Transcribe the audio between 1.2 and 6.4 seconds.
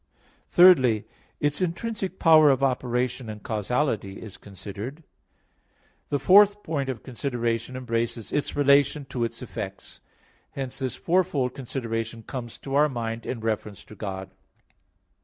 its intrinsic power of operation and causality is considered. The